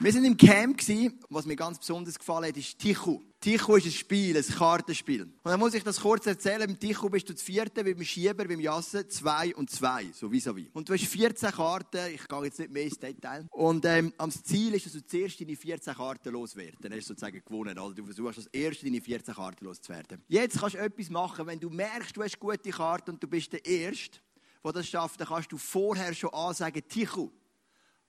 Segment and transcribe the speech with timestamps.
[0.00, 1.20] Wir sind im Camp gewesen.
[1.30, 3.20] Was mir ganz besonders gefallen hat, ist Tichu.
[3.38, 5.22] Tichu ist ein Spiel, ein Kartenspiel.
[5.22, 6.68] Und dann muss ich das kurz erzählen.
[6.68, 10.32] Im Tichu bist du das vierte, wie beim Schieber, beim Jassen, zwei und zwei, so
[10.32, 10.68] wie so wie.
[10.72, 12.12] Und du hast 14 Karten.
[12.12, 13.46] Ich gehe jetzt nicht mehr ins Detail.
[13.52, 16.78] Und ähm, am Ziel ist, dass du zuerst deine 14 Karten loswerden.
[16.80, 17.78] Dann hast du sozusagen gewonnen.
[17.78, 20.24] Also du versuchst als erste deine 14 Karten loszuwerden.
[20.26, 23.52] Jetzt kannst du etwas machen, wenn du merkst, du hast gute Karten und du bist
[23.52, 24.18] der Erste,
[24.64, 27.30] der das schafft, dann kannst du vorher schon ansagen, Tichu.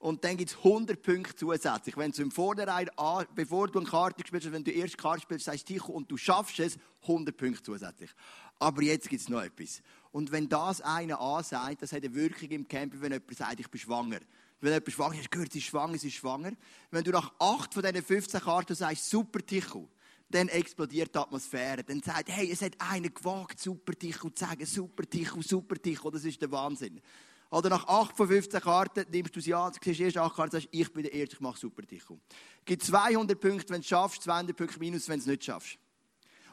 [0.05, 1.97] Und dann gibt es 100 Punkte zusätzlich.
[1.97, 2.91] Wenn du im Vorderreit,
[3.33, 6.15] bevor du eine Karte spielst, wenn du die erste Karte spielst, sagst du und du
[6.15, 8.11] schaffst es, 100 Punkte zusätzlich.
[8.59, 9.81] Aber jetzt gibt es noch etwas.
[10.11, 13.67] Und wenn das einer ansagt, das hat eine Wirkung im Camp, wenn jemand sagt, ich
[13.67, 14.19] bin schwanger.
[14.61, 16.51] Wenn jemand schwanger ist, gehört, sie ist schwanger, sie ist schwanger.
[16.91, 19.87] Wenn du nach 8 von diesen 15 Karten sagst, super Tichu,
[20.29, 21.83] dann explodiert die Atmosphäre.
[21.83, 26.11] Dann sagt, hey, es hat einer gewagt, super Tichu zu sagen, super Tichu, super Tichu,
[26.11, 27.01] das ist der Wahnsinn.
[27.49, 30.67] Oder nach 8 von 15 Karten nimmst du sie an, siehst erst 8 Karten, sagst,
[30.71, 32.17] ich bin der Erste, ich mache super Tichu.
[32.65, 35.77] Gibt 200 Punkte, wenn du es schaffst, 200 Punkte minus, wenn du es nicht schaffst.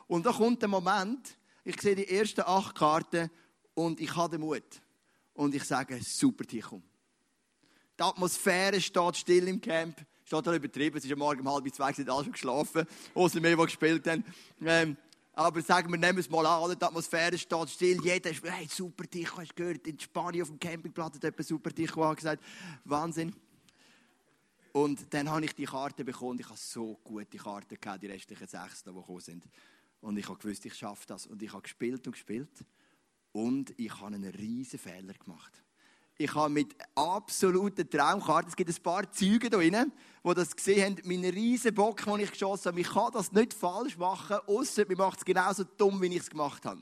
[0.07, 3.31] Und da kommt der Moment, ich sehe die ersten 8 Karten
[3.75, 4.63] und ich habe den Mut.
[5.35, 6.81] Und ich sage, super Tichu.
[7.99, 10.05] Die Atmosphäre steht still im Camp.
[10.25, 13.43] Steht da übertrieben, es ist am Morgen um halb zwei, sind alle schon geschlafen, außer
[13.43, 14.25] wir, die gespielt haben.
[14.65, 14.97] Ähm,
[15.35, 19.09] aber sagen wir, nehmen es mal an, die Atmosphäre steht still, jeder ist, hey, super
[19.09, 22.43] Ticho, hast du gehört, in Spanien auf dem Campingplatz hat jemand super Ticho gesagt.
[22.85, 23.35] Wahnsinn.
[24.73, 26.39] Und dann habe ich die Karte bekommen.
[26.41, 29.45] Ich habe so gute Karten gehabt, die restlichen sechs, die gekommen sind.
[30.01, 31.27] Und ich habe gewusst, ich schaffe das.
[31.27, 32.65] Und ich habe gespielt und gespielt.
[33.33, 35.62] Und ich habe einen riesen Fehler gemacht.
[36.23, 39.93] Ich habe mit absoluten Traumkarten, es gibt ein paar Zeugen da drin,
[40.25, 42.81] die das gesehen haben, meinen riesen Bock, den ich geschossen habe.
[42.81, 46.31] Ich kann das nicht falsch machen, außer mir macht es genauso dumm, wie ich es
[46.31, 46.81] gemacht habe.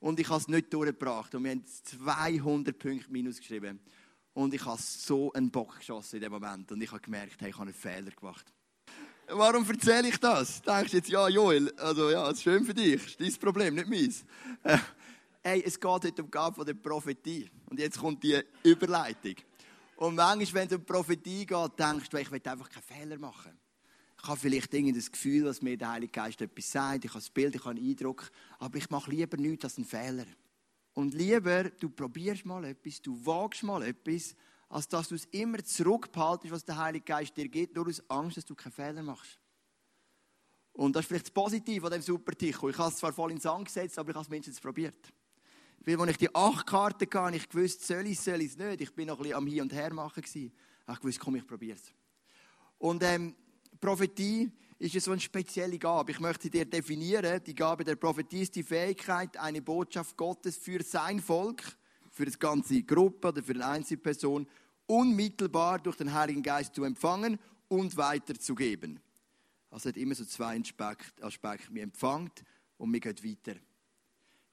[0.00, 1.34] Und ich habe es nicht durchgebracht.
[1.34, 3.80] Und wir haben 200 Punkte minus geschrieben.
[4.34, 6.70] Und ich habe so einen Bock geschossen in dem Moment.
[6.70, 8.52] Und ich habe gemerkt, hey, ich habe einen Fehler gemacht.
[9.28, 10.60] Warum erzähle ich das?
[10.60, 13.88] Denkst du jetzt, ja, Joel, also ja, ist schön für dich, ist dein Problem, nicht
[13.88, 14.24] meins.
[15.48, 17.48] Hey, es geht heute um die Gabe der Prophetie.
[17.70, 19.34] Und jetzt kommt die Überleitung.
[19.96, 23.58] Und manchmal, wenn es um Prophetie geht, denkst du, ich will einfach keinen Fehler machen.
[24.20, 27.04] Ich habe vielleicht das Gefühl, dass mir der Heilige Geist etwas sagt.
[27.04, 28.30] Ich habe das Bild, ich habe einen Eindruck.
[28.58, 30.26] Aber ich mache lieber nichts als einen Fehler.
[30.92, 34.34] Und lieber, du probierst mal etwas, du wagst mal etwas,
[34.68, 38.36] als dass du es immer zurückbehaltest, was der Heilige Geist dir gibt, nur aus Angst,
[38.36, 39.38] dass du keinen Fehler machst.
[40.72, 42.68] Und das ist vielleicht das Positive an dem Super Ticho.
[42.68, 45.12] Ich habe es zwar voll ins Sand gesetzt, aber ich habe es mindestens probiert.
[45.88, 48.82] Weil, als ich die acht Karten hatte, ich gewusst, soll ich, soll ich es nicht.
[48.82, 50.22] Ich bin noch ein bisschen am Hin und Her machen.
[50.22, 50.52] Gewesen.
[50.86, 51.94] Ich wusste, komm, ich probiere es.
[52.76, 53.34] Und ähm,
[53.80, 56.12] Prophetie ist ja so eine spezielle Gabe.
[56.12, 60.82] Ich möchte dir definieren, die Gabe der Prophetie ist die Fähigkeit, eine Botschaft Gottes für
[60.82, 61.62] sein Volk,
[62.10, 64.46] für eine ganze Gruppe oder für eine Einzelperson
[64.84, 67.38] unmittelbar durch den Heiligen Geist zu empfangen
[67.68, 69.00] und weiterzugeben.
[69.70, 70.60] Also hat immer so zwei
[71.22, 71.74] Aspekte.
[71.74, 72.30] Wir empfangen
[72.76, 73.58] und wir gehen weiter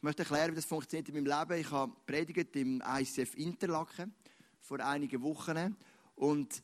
[0.06, 1.60] möchte erklären, wie das funktioniert in meinem Leben.
[1.60, 4.14] Ich habe predigt im ICF Interlaken
[4.62, 5.76] vor einigen Wochen
[6.14, 6.64] und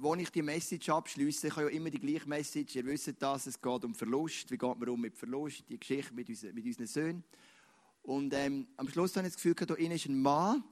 [0.00, 2.76] als ich die Message abschließe, ich habe ja immer die gleiche Message.
[2.76, 4.50] Ihr wisst das, es geht um Verlust.
[4.50, 5.64] Wie geht man um mit Verlust?
[5.68, 7.24] Die Geschichte mit, unseren, mit unseren Söhnen.
[8.02, 10.62] Und ähm, am Schluss habe ich das Gefühl, da ist ein Mann,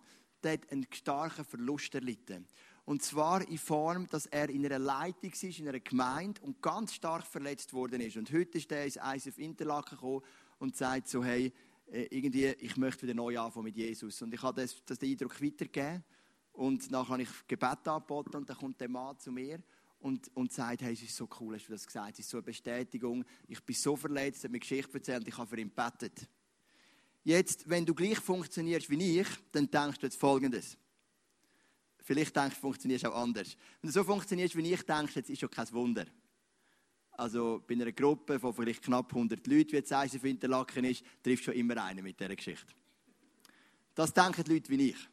[0.45, 2.47] der hat einen starken Verlust erlitten.
[2.85, 6.95] Und zwar in Form, dass er in einer Leitung war, in einer Gemeinde und ganz
[6.95, 8.17] stark verletzt worden ist.
[8.17, 10.23] Und heute ist er ins ICF Interlaken gekommen
[10.59, 11.53] und sagt so, hey,
[11.91, 14.21] irgendwie, ich möchte wieder neu anfangen mit Jesus.
[14.23, 16.05] Und ich habe das, das den Eindruck weitergegeben.
[16.53, 19.63] Und dann habe ich Gebet angeboten und dann kommt der Mann zu mir
[20.01, 22.39] und, und sagt, hey, es ist so cool, hast du das gesagt, es ist so
[22.39, 25.61] eine Bestätigung, ich bin so verletzt, er hat mir Geschichte erzählt und ich habe für
[25.61, 26.29] ihn gebetet.
[27.25, 30.79] Jetzt, wenn du gleich funktionierst wie ich, dann denkst du jetzt Folgendes.
[32.03, 33.57] Vielleicht denkst du, funktionierst auch anders.
[33.81, 36.07] Wenn du so funktionierst wie ich, denkst du, jetzt ist schon kein Wunder.
[37.17, 41.03] Also bei einer Gruppe von vielleicht knapp 100 Leuten, wie jetzt eins auf Interlaken ist,
[41.23, 42.75] trifft schon immer einen mit dieser Geschichte.
[43.95, 45.09] Das denken Leute wie ich.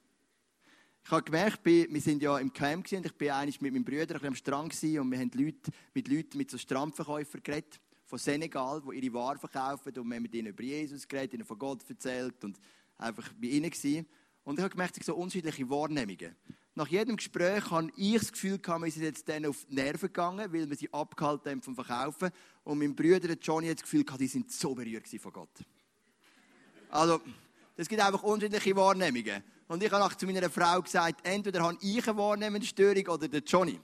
[1.06, 4.36] Ich habe gemerkt, wir sind ja im Camp und ich war mit meinem Bruder am
[4.36, 9.14] Strand und wir haben Leute, mit Leuten mit so Strandverkäufern geredet, von Senegal, die ihre
[9.14, 12.60] Waren verkaufen und wir haben mit ihnen über Jesus geredet, ihnen von Gott erzählt und
[12.98, 14.06] einfach bei ihnen gewesen.
[14.44, 16.36] Und ich habe gemerkt, es sind so unterschiedliche Wahrnehmungen
[16.76, 20.52] nach jedem Gespräch habe ich das Gefühl wir sind jetzt denen auf die Nerven gegangen,
[20.52, 22.32] weil wir sie abgehalten haben vom Verkaufen.
[22.64, 25.50] Und mein Bruder Johnny hat das Gefühl die sind so berührt von Gott.
[26.90, 27.22] Also,
[27.76, 29.44] es gibt einfach unterschiedliche Wahrnehmungen.
[29.68, 33.42] Und ich habe auch zu meiner Frau gesagt, entweder habe ich eine Wahrnehmungsstörung oder der
[33.42, 33.80] Johnny.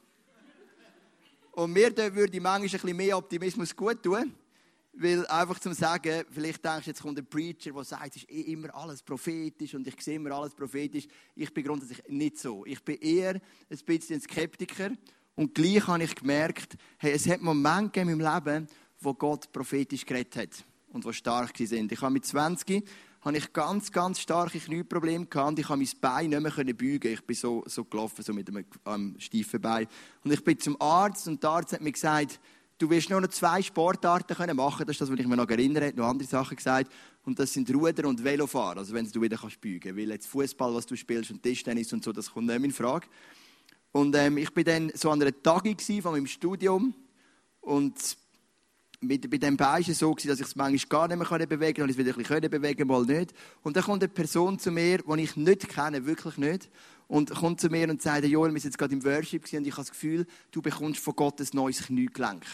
[1.52, 4.34] Und mir würde manchmal ein bisschen mehr Optimismus gut tun.
[4.94, 8.32] Weil einfach zum Sagen, vielleicht denkst du, jetzt kommt ein Preacher, der sagt, es ist
[8.32, 11.08] eh immer alles prophetisch und ich sehe immer alles prophetisch.
[11.36, 12.66] Ich bin grundsätzlich nicht so.
[12.66, 14.92] Ich bin eher ein bisschen ein Skeptiker
[15.36, 18.68] Und gleich habe ich gemerkt, hey, es hat Momente in meinem Leben,
[19.00, 21.92] wo Gott prophetisch geredet hat und wo stark sind.
[21.92, 22.84] Ich habe mit 20
[23.22, 27.14] habe ich ganz, ganz starke Knieprobleme gehabt ich habe mein Bein nicht mehr beugen.
[27.14, 29.88] Ich bin so, so gelaufen, so mit einem ähm, steifen Bein.
[30.24, 32.40] Und ich bin zum Arzt und der Arzt hat mir gesagt,
[32.80, 34.86] du wirst nur noch zwei Sportarten können machen.
[34.88, 35.84] Das ist das, was ich mir noch erinnere.
[35.84, 36.92] Er hat noch andere Sachen gesagt.
[37.26, 38.80] Und das sind Ruder und Velofahren.
[38.80, 39.96] Also wenn du wieder kannst beugen.
[39.96, 42.74] Weil jetzt Fußball, was du spielst und Tischtennis und so, das kommt nicht mehr in
[42.74, 43.08] Frage.
[43.92, 46.94] Und ähm, ich bin dann so an einer Tagung von meinem Studium
[47.62, 48.18] und
[49.02, 51.82] mit, bei dem Bein war es so, dass ich es manchmal gar nicht mehr bewegen
[51.82, 53.34] konnte, ich es wieder ein bisschen bewegen mal nicht.
[53.64, 56.70] Und dann kommt eine Person zu mir, die ich nicht kenne, wirklich nicht,
[57.08, 59.72] und kommt zu mir und sagt, Joel, wir sind jetzt gerade im Worship und ich
[59.72, 62.46] habe das Gefühl, du bekommst von Gott ein neues Kniegelenk.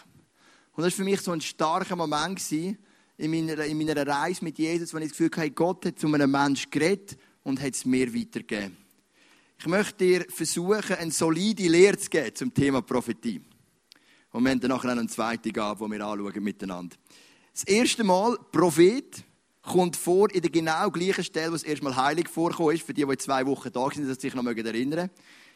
[0.75, 2.77] Und das war für mich so ein starker Moment in
[3.18, 6.30] meiner, in meiner Reise mit Jesus, wo ich das Gefühl hatte, Gott hat zu einem
[6.30, 8.77] Menschen geredet und hat es mir weitergegeben.
[9.57, 13.42] Ich möchte dir versuchen, eine solide Lehre zu geben zum Thema Prophetie.
[14.31, 16.98] Und wir haben dann nachher eine zweite Gabe, die wir anschauen miteinander.
[17.54, 19.24] Das erste Mal, Prophet,
[19.62, 23.18] kommt vor in der genau gleichen Stelle, wo es erstmal heilig vorkommt, für die, die
[23.18, 25.10] zwei Wochen da sind, dass sie sich noch erinnern mögen.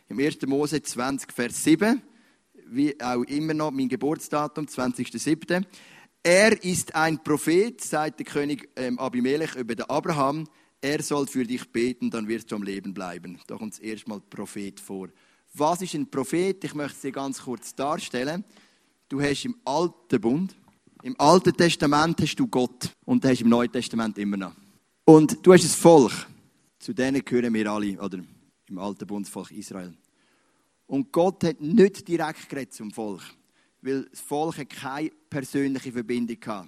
[0.07, 0.41] Im 1.
[0.47, 2.01] Mose 20, Vers 7,
[2.71, 5.63] wie auch immer noch mein Geburtsdatum, 20.07.
[6.21, 10.47] Er ist ein Prophet, sagt der König ähm, Abimelech über den Abraham.
[10.81, 13.39] Er soll für dich beten, dann wirst du am Leben bleiben.
[13.47, 15.09] Da kommt erstmal Prophet vor.
[15.53, 16.63] Was ist ein Prophet?
[16.63, 18.43] Ich möchte es dir ganz kurz darstellen.
[19.07, 20.55] Du hast im Alten Bund,
[21.01, 24.53] im Alten Testament hast du Gott und du hast im Neuen Testament immer noch.
[25.05, 26.27] Und du hast ein Volk.
[26.77, 28.19] Zu denen gehören wir alle, oder
[28.69, 29.93] im Alten Bund Volk Israel.
[30.89, 33.21] Und Gott hat nicht direkt geredet zum Volk,
[33.83, 36.67] weil das Volk keine persönliche Verbindung hatte.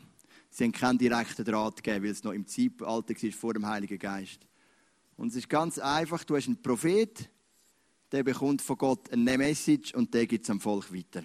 [0.52, 3.98] Sie haben keinen direkten Draht gegeben, weil es noch im Zeitalter war vor dem Heiligen
[3.98, 4.46] Geist.
[5.18, 7.32] Und es ist ganz einfach, du hast einen Prophet,
[8.12, 11.24] der bekommt von Gott eine Message und der gibt es am Volk weiter.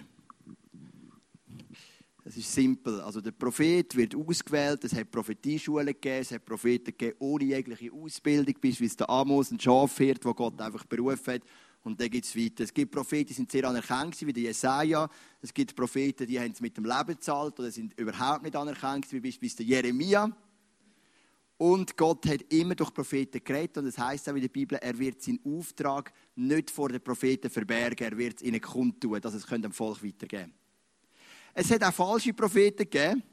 [2.25, 2.99] Es ist simpel.
[3.01, 7.93] Also der Prophet wird ausgewählt, es hat Prophetieschulen gegeben, es hat Propheten gegeben ohne jegliche
[7.93, 11.43] Ausbildung, bis wie der Amos ein Schafhirt, wo Gott einfach berufen hat.
[11.83, 12.63] Und dann gibt es weiter.
[12.63, 15.09] Es gibt Propheten, die sind sehr anerkannt, wie der Jesaja.
[15.41, 19.11] Es gibt Propheten, die haben es mit dem Leben gezahlt oder sind überhaupt nicht anerkannt,
[19.11, 20.35] wie beispielsweise der Jeremia.
[21.57, 23.77] Und Gott hat immer durch Propheten geredet.
[23.77, 27.49] Und es heißt auch in der Bibel, er wird seinen Auftrag nicht vor den Propheten
[27.49, 28.11] verbergen.
[28.11, 30.53] Er wird es ihnen kundtun, dass es dem Volk weitergeben können.
[31.53, 33.23] Es hat auch falsche Propheten gegeben.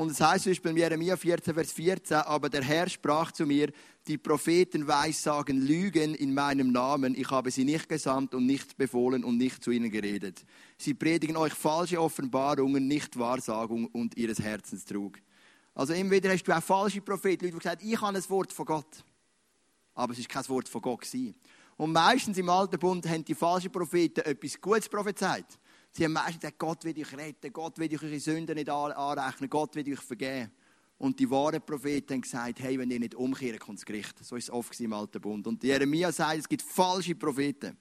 [0.00, 3.70] Und es heißt Beispiel in Jeremia 14, Vers 14, aber der Herr sprach zu mir,
[4.06, 7.14] die Propheten weissagen Lügen in meinem Namen.
[7.14, 10.42] Ich habe sie nicht gesandt und nicht befohlen und nicht zu ihnen geredet.
[10.78, 15.18] Sie predigen euch falsche Offenbarungen, nicht Wahrsagung und ihres Herzens trug.
[15.74, 18.54] Also immer wieder hast du auch falsche Propheten, Leute, die gesagt ich habe ein Wort
[18.54, 19.04] von Gott.
[19.92, 21.34] Aber es ist kein Wort von Gott gewesen.
[21.76, 25.59] Und meistens im Alten Bund haben die falschen Propheten etwas Gutes prophezeit.
[25.92, 29.50] Sie haben meistens gesagt, Gott will euch retten, Gott will euch eure Sünden nicht anrechnen,
[29.50, 30.50] Gott will euch vergeben.
[30.98, 34.22] Und die wahren Propheten haben gesagt, hey, wenn ihr nicht umkehrt, kommt das Gericht.
[34.22, 35.46] So ist es oft im Alten Bund.
[35.46, 37.76] Und Jeremia sagt, es gibt falsche Propheten.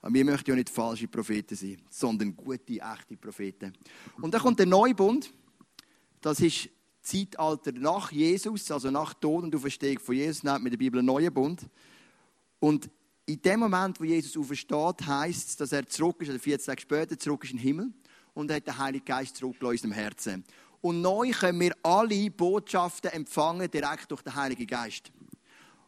[0.00, 3.72] Aber wir möchten ja nicht falsche Propheten sein, sondern gute, echte Propheten.
[4.20, 5.32] Und dann kommt der neue Bund.
[6.20, 6.68] Das ist
[7.00, 10.98] Zeitalter nach Jesus, also nach Tod und Auferstehung von Jesus, nennt man in der Bibel
[10.98, 11.68] einen neuen Bund.
[12.58, 12.90] Und
[13.26, 16.82] in dem Moment, wo Jesus aufersteht, heißt es, dass er zurück ist, oder 14 Tage
[16.82, 17.92] später zurück ist in den Himmel
[18.34, 20.44] und er hat den Heiligen Geist zurück in unserem Herzen.
[20.80, 25.12] Und neu können wir alle Botschaften empfangen, direkt durch den Heiligen Geist.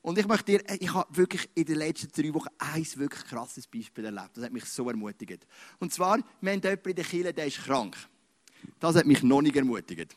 [0.02, 3.66] Und ich möchte dir, ich habe wirklich in den letzten drei Wochen ein wirklich krasses
[3.66, 4.36] Beispiel erlebt.
[4.36, 5.46] Das hat mich so ermutigt.
[5.80, 7.96] Und zwar, wir haben jemanden in der Kirche, der ist krank.
[8.78, 10.14] Das hat mich noch nicht ermutigt.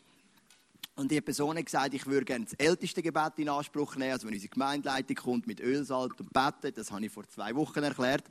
[0.97, 4.13] Und die Person hat gesagt, ich würde gerne das älteste Gebet in Anspruch nehmen.
[4.13, 7.83] Also wenn unsere Gemeindeleitung kommt mit Ölsalz und Betten, das habe ich vor zwei Wochen
[7.83, 8.23] erklärt.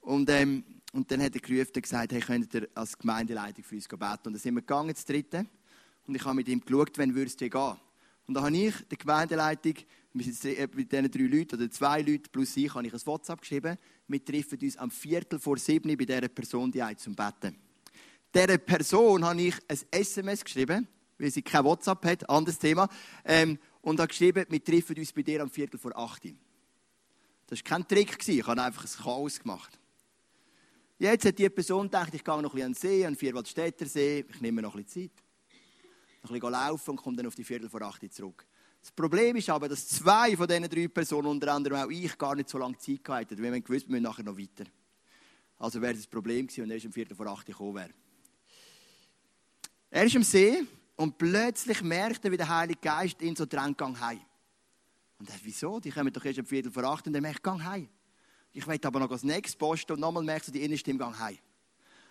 [0.00, 3.76] Und, ähm, und dann hat er gerufen und gesagt, hey, könnt ihr als Gemeindeleitung für
[3.76, 4.02] uns beten?
[4.02, 5.46] Und dann sind wir gegangen, das dritte.
[6.08, 7.76] Und ich habe mit ihm geschaut, wenn würde es dir gehen.
[8.26, 9.74] Und dann habe ich der Gemeindeleitung,
[10.12, 13.78] mit diesen drei Leuten oder zwei Leuten plus ich, habe ich ein WhatsApp geschrieben.
[14.08, 17.54] Wir treffen uns am Viertel vor sieben bei dieser Person, die zum Betten.
[18.34, 22.88] Dieser Person habe ich ein SMS geschrieben weil sie kein WhatsApp hat, anderes Thema,
[23.24, 26.24] ähm, und hat geschrieben, wir treffen uns bei dir am Viertel vor acht.
[27.46, 29.78] Das war kein Trick, ich habe einfach ein Chaos gemacht.
[30.98, 33.18] Jetzt hat die Person gedacht, ich gehe noch ein bisschen an den See, an den
[33.18, 35.24] Vierwaldstätter See, ich nehme noch ein bisschen Zeit.
[36.22, 38.44] Noch ein bisschen laufen und komme dann auf die Viertel vor acht zurück.
[38.80, 42.34] Das Problem ist aber, dass zwei von diesen drei Personen, unter anderem auch ich, gar
[42.34, 43.42] nicht so lange Zeit gehabt hätten.
[43.42, 44.64] Wir haben gewusst, wir müssen nachher noch weiter.
[45.58, 47.90] Also wäre das Problem gewesen, wenn er um Viertel vor acht gekommen wäre.
[49.90, 50.64] Er ist am See
[50.98, 54.20] und plötzlich merkt er, wie der Heilige Geist ihn so drängt, gang heim.
[55.20, 55.78] Und er sagt, wieso?
[55.78, 57.88] Die kommen doch erst um Viertel vor acht und er merkt, gang heim.
[58.52, 61.16] Ich will aber noch das nächste posten und nochmal merkst du die innere Stimme, gang
[61.16, 61.38] heim.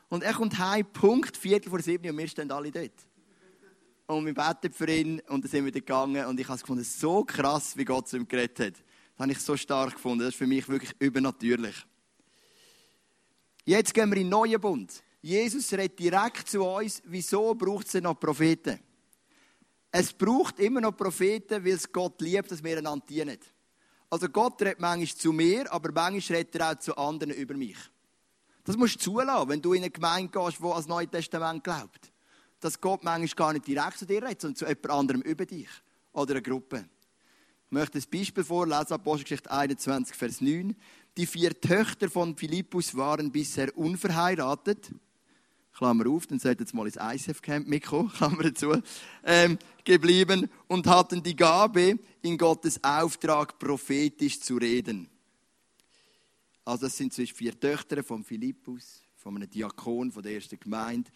[0.07, 2.93] Und er kommt heim, Punkt, Viertel vor sieben und wir stehen alle dort.
[4.05, 6.85] Und wir beten für ihn und dann sind wir gegangen und ich habe es gefunden,
[6.85, 8.73] so krass, wie Gott zu ihm geredet hat.
[8.75, 10.19] Das habe ich so stark gefunden.
[10.19, 11.85] Das ist für mich wirklich übernatürlich.
[13.65, 15.03] Jetzt gehen wir in den neuen Bund.
[15.27, 18.79] Jesus redet direkt zu uns, wieso braucht es noch Propheten?
[19.91, 23.37] Es braucht immer noch Propheten, weil es Gott liebt, dass wir einander dienen.
[24.09, 27.75] Also Gott redet manchmal zu mir, aber manchmal redet er auch zu anderen über mich.
[28.63, 32.09] Das musst du zulassen, wenn du in eine Gemeinde gehst, die als Neues Testament glaubt.
[32.61, 35.67] Dass Gott manchmal gar nicht direkt zu dir redet, sondern zu jemand anderem über dich.
[36.13, 36.87] Oder eine Gruppe.
[37.65, 40.73] Ich möchte ein Beispiel vorlesen, Apostelgeschichte 21, Vers 9.
[41.17, 44.89] Die vier Töchter von Philippus waren bisher unverheiratet.
[45.77, 48.81] Klammer auf, dann sollte jetzt mal ins ISF-Camp mitkommen, Klammer zu,
[49.23, 55.07] ähm, geblieben und hatten die Gabe, in Gottes Auftrag prophetisch zu reden.
[56.65, 61.11] Also das sind zwischen vier Töchter von Philippus, von einem Diakon von der ersten Gemeinde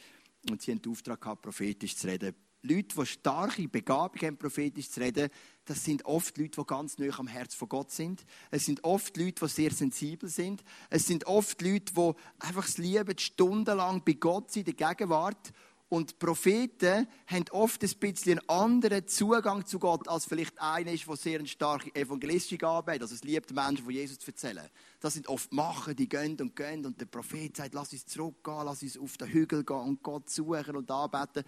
[0.49, 2.35] und sie haben den Auftrag gehabt, prophetisch zu reden.
[2.63, 5.29] Leute, die starke Begabung haben, prophetisch zu reden,
[5.65, 8.23] das sind oft Leute, die ganz nah am Herz von Gott sind.
[8.49, 10.63] Es sind oft Leute, die sehr sensibel sind.
[10.89, 15.51] Es sind oft Leute, die einfach es lieben, stundenlang bei Gott sind, in der Gegenwart.
[15.91, 21.05] Und Propheten haben oft ein bisschen einen anderen Zugang zu Gott, als vielleicht einer ist,
[21.05, 23.01] der sehr eine starke evangelistische Gabe hat.
[23.01, 24.69] Also es liebt Menschen von Jesus zu erzählen.
[25.01, 28.63] Das sind oft Machen, die gehen und gehen und der Prophet sagt, lass uns zurückgehen,
[28.63, 31.43] lass uns auf den Hügel gehen und Gott suchen und anbeten.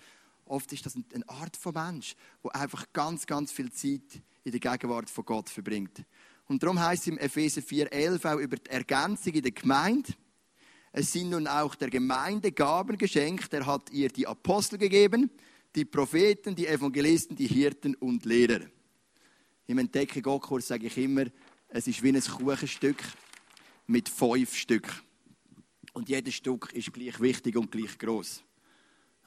[0.46, 4.60] Oft ist das eine Art von Mensch, der einfach ganz, ganz viel Zeit in der
[4.60, 6.04] Gegenwart von Gott verbringt.
[6.46, 10.14] Und darum heißt es im Epheser 4,11 auch über die Ergänzung in der Gemeinde.
[10.92, 13.54] Es sind nun auch der Gemeinde Gaben geschenkt.
[13.54, 15.32] Er hat ihr die Apostel gegeben,
[15.76, 18.62] die Propheten, die Evangelisten, die Hirten und Lehrer.
[19.66, 21.26] Im Entdecken Gott-Kurs sage ich immer,
[21.70, 23.02] es ist wie ein Kuchenstück
[23.88, 24.88] mit fünf Stück.
[25.94, 28.44] Und jedes Stück ist gleich wichtig und gleich groß.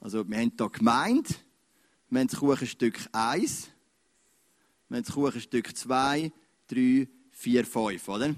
[0.01, 1.31] Also wir haben hier Gemeinde,
[2.11, 3.69] wir haben das Kuchenstück 1,
[4.89, 6.33] wir haben das Kuchenstück 2,
[6.69, 8.35] 3, 4, 5, oder?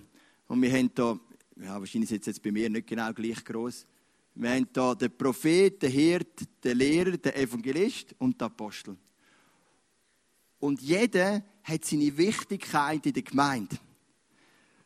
[0.47, 1.21] Und wir haben hier,
[1.57, 3.87] ja, wahrscheinlich ist es jetzt bei mir nicht genau gleich groß.
[4.35, 8.97] Wir haben hier den Prophet, den Hirt, den Lehrer, den Evangelist und den Apostel.
[10.61, 13.77] Und jeder hat seine Wichtigkeit in der Gemeinde.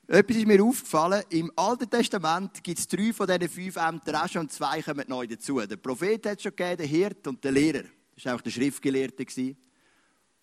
[0.08, 4.28] Etwas ist mir aufgefallen, im Alten Testament gibt es drei von diesen fünf Ämtern auch
[4.28, 5.60] schon und zwei kommen neu dazu.
[5.60, 7.84] Der Prophet hat es schon gegeben, der Hirt und der Lehrer.
[8.14, 9.24] Das war auch der Schriftgelehrte.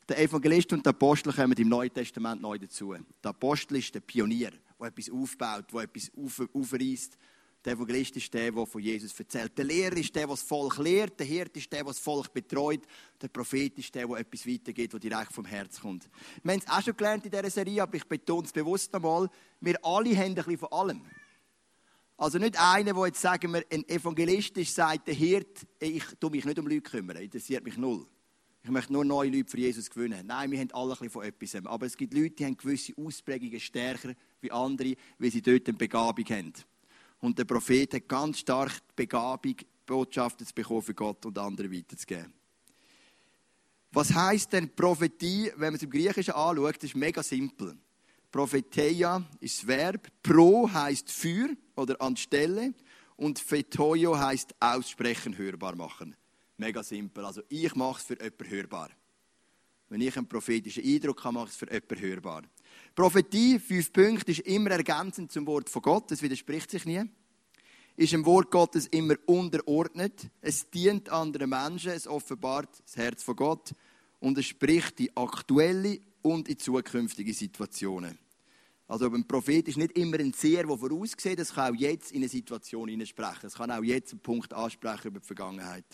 [0.08, 2.96] Der Evangelist und der Apostel kommen im Neuen Testament neu dazu.
[3.24, 6.42] Der Apostel ist der Pionier, der etwas aufbaut, der etwas auf.
[7.70, 9.56] Der Evangelist ist der, der von Jesus erzählt.
[9.56, 11.20] Der Lehrer ist der, der das Volk lehrt.
[11.20, 12.82] Der Hirt ist der, der das Volk betreut.
[13.22, 16.10] Der Prophet ist der, der etwas weitergeht, was direkt vom Herz kommt.
[16.42, 19.30] Wir haben es auch schon gelernt in dieser Serie, aber ich betone es bewusst einmal.
[19.62, 21.06] Wir alle haben ein bisschen von allem.
[22.18, 26.32] Also nicht einer, der jetzt, sagen wir, ein Evangelist ist, sagt, der Hirt, ich tue
[26.32, 28.08] mich nicht um Leute kümmern, interessiert mich null.
[28.64, 30.26] Ich möchte nur neue Leute für Jesus gewinnen.
[30.26, 31.54] Nein, wir haben alle ein bisschen von etwas.
[31.54, 35.78] Aber es gibt Leute, die haben gewisse Ausprägungen stärker wie andere, weil sie dort eine
[35.78, 36.54] Begabung haben.
[37.20, 41.72] Und der Prophet hat ganz stark die Begabung, Botschaften zu bekommen für Gott und andere
[41.72, 42.34] weiterzugeben.
[43.92, 46.76] Was heißt denn Prophetie, wenn man es im Griechischen anschaut?
[46.76, 47.76] Das ist mega simpel.
[48.32, 50.08] Propheteia ist das Verb.
[50.22, 52.74] Pro heißt für oder anstelle.
[53.16, 56.16] Und Fetoio heißt aussprechen, hörbar machen.
[56.58, 57.26] Mega simpel.
[57.26, 58.90] Also ich mache es für jemanden hörbar.
[59.90, 62.44] Wenn ich einen prophetischen Eindruck habe, mache ich es für jemanden hörbar.
[62.96, 66.12] Prophetie, fünf Punkte, ist immer ergänzend zum Wort von Gott.
[66.12, 67.04] Das widerspricht sich nie.
[67.96, 70.30] Ist im Wort Gottes immer unterordnet.
[70.42, 71.92] Es dient anderen Menschen.
[71.92, 73.74] Es offenbart das Herz von Gott.
[74.20, 78.18] Und es spricht die aktuelle und in zukünftige Situationen.
[78.90, 82.18] Also ein Prophet ist nicht immer ein Seher, der voraussieht, es kann auch jetzt in
[82.18, 83.46] eine Situation hineinsprechen.
[83.46, 85.86] Es kann auch jetzt einen Punkt ansprechen über die Vergangenheit.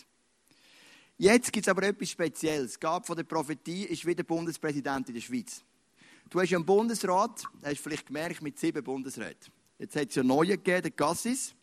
[1.18, 2.74] Jetzt gibt es aber etwas Spezielles.
[2.74, 5.62] Die Gabe von der Prophetie ist wie der Bundespräsident in der Schweiz.
[6.28, 9.52] Du hast ja einen Bundesrat, hast vielleicht gemerkt, mit sieben Bundesräten.
[9.78, 11.54] Jetzt hat es ja neue gegeben, den Gassis,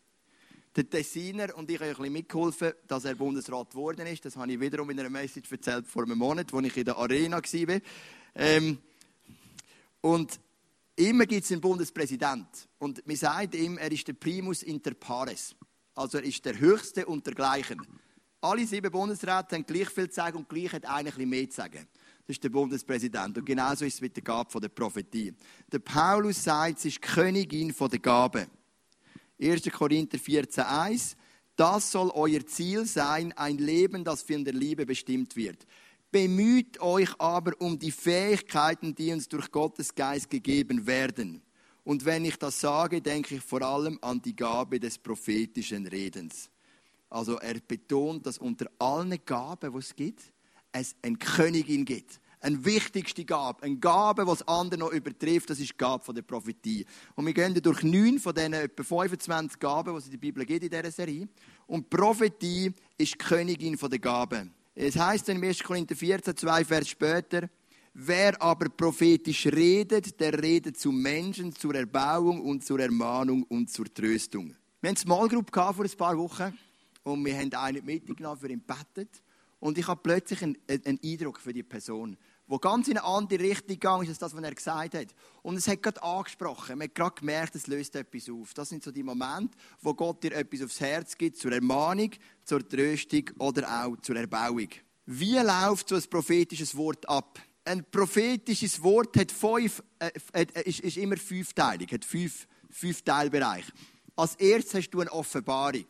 [0.74, 4.24] den Tessiner und ich habe ein bisschen mitgeholfen, dass er Bundesrat geworden ist.
[4.24, 6.96] Das habe ich wiederum in einer Message erzählt vor einem Monat, als ich in der
[6.96, 7.80] Arena war.
[8.34, 8.78] Ähm,
[10.00, 10.40] und
[10.96, 12.48] immer gibt es einen Bundespräsident.
[12.78, 15.54] Und man sagt ihm, er ist der Primus inter pares.
[15.94, 17.86] Also er ist der Höchste unter Gleichen.
[18.40, 21.56] Alle sieben Bundesräte haben gleich viel zu sagen und gleich hat einer ein mehr zu
[21.56, 21.86] sagen.
[22.26, 23.36] Das ist der Bundespräsident.
[23.36, 25.34] Und genauso ist es mit der Gabe der Prophetie.
[25.70, 28.46] Der Paulus sagt, sie ist Königin der Gabe.
[29.40, 29.70] 1.
[29.70, 31.16] Korinther 14,1
[31.54, 35.66] Das soll euer Ziel sein, ein Leben, das von der Liebe bestimmt wird.
[36.10, 41.42] Bemüht euch aber um die Fähigkeiten, die uns durch Gottes Geist gegeben werden.
[41.82, 46.48] Und wenn ich das sage, denke ich vor allem an die Gabe des prophetischen Redens.
[47.10, 50.32] Also er betont, dass unter allen Gaben, die es gibt,
[50.74, 52.20] es eine Königin gibt.
[52.40, 53.62] Eine wichtigste Gabe.
[53.62, 56.84] Eine Gabe, die das andere noch übertrifft, das ist die Gabe der Prophetie.
[57.14, 60.44] Und wir gehen durch neun von diesen etwa 25 Gaben, die es in der Bibel
[60.44, 61.26] gibt in dieser Serie.
[61.66, 64.52] Und Prophetie ist die Königin der Gaben.
[64.74, 65.62] Es heißt in 1.
[65.62, 67.48] Korinther 14, zwei Vers später,
[67.96, 73.84] Wer aber prophetisch redet, der redet zu Menschen, zur Erbauung und zur Ermahnung und zur
[73.84, 74.48] Tröstung.
[74.80, 76.58] Wir hatten eine Small Group vor ein paar Wochen
[77.04, 79.22] und wir haben einen mitgenommen, für ihn gebetet.
[79.64, 83.42] Und ich habe plötzlich einen, einen Eindruck für die Person, wo ganz in eine andere
[83.42, 85.14] Richtung gegangen ist, als das, was er gesagt hat.
[85.40, 86.76] Und es hat gerade angesprochen.
[86.76, 88.52] Man hat gerade gemerkt, es löst etwas auf.
[88.52, 92.10] Das sind so die Momente, wo Gott dir etwas aufs Herz gibt, zur Ermahnung,
[92.44, 94.68] zur Tröstung oder auch zur Erbauung.
[95.06, 97.40] Wie läuft so ein prophetisches Wort ab?
[97.64, 100.10] Ein prophetisches Wort hat fünf, äh,
[100.66, 103.72] ist, ist immer fünfteilig, hat fünf, fünf Teilbereiche.
[104.14, 105.86] Als erstes hast du eine Offenbarung.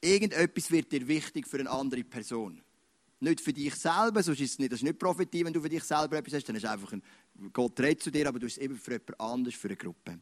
[0.00, 2.62] Irgendetwas wird dir wichtig für eine andere Person.
[3.22, 5.68] Nicht für dich selber, sonst ist es nicht, das ist nicht Prophetie, wenn du für
[5.68, 7.02] dich selber etwas hast, dann ist einfach ein,
[7.52, 10.18] Gott redet zu dir, aber du hast es eben für jemand anderes, für eine Gruppe.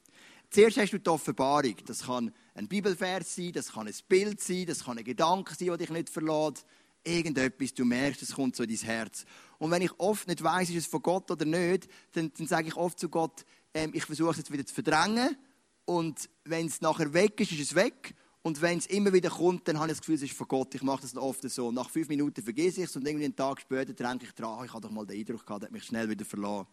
[0.50, 1.76] Zuerst hast du die Offenbarung.
[1.84, 5.68] Das kann ein Bibelvers sein, das kann ein Bild sein, das kann ein Gedanke sein,
[5.68, 6.64] der dich nicht verlässt.
[7.04, 9.24] Irgendetwas, du merkst, es kommt so in dein Herz.
[9.58, 12.68] Und wenn ich oft nicht weiß, ist es von Gott oder nicht, dann, dann sage
[12.68, 15.36] ich oft zu Gott, ähm, ich versuche es jetzt wieder zu verdrängen.
[15.84, 18.14] Und wenn es nachher weg ist, ist es weg.
[18.42, 20.74] Und wenn es immer wieder kommt, dann habe ich das Gefühl, es ist von Gott.
[20.74, 21.72] Ich mache das oft so.
[21.72, 24.72] Nach fünf Minuten vergesse ich es und irgendwie einen Tag später denke ich dran, ich
[24.72, 26.66] habe doch mal den Eindruck gehabt, der mich schnell wieder verloren.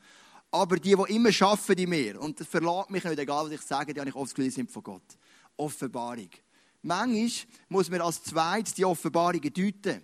[0.52, 3.62] Aber die, die immer arbeiten in mir, und das verlässt mich nicht, egal was ich
[3.62, 5.18] sage, die habe ich oft das Gefühl, sind von Gott.
[5.58, 6.30] Offenbarung.
[6.82, 7.30] Manchmal
[7.68, 10.02] muss man als zweites die Offenbarungen deuten.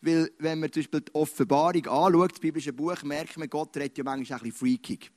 [0.00, 3.98] Weil, wenn man zum Beispiel die Offenbarung anschaut, das biblische Buch, merkt man, Gott redet
[3.98, 5.10] ja manchmal ein bisschen freakig.